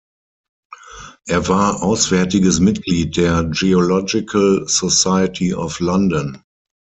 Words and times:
Er 1.27 1.47
war 1.47 1.83
auswärtiges 1.83 2.59
Mitglied 2.59 3.17
der 3.17 3.43
Geological 3.43 4.63
Society 4.67 5.53
of 5.53 5.79
London. 5.79 6.41